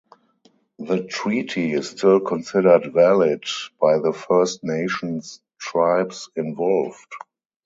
The 0.79 1.03
treaty 1.03 1.73
is 1.73 1.91
still 1.91 2.21
considered 2.21 2.91
valid 2.91 3.43
by 3.79 3.99
the 3.99 4.13
First 4.13 4.63
Nations 4.63 5.39
tribes 5.59 6.27
involved. 6.35 7.13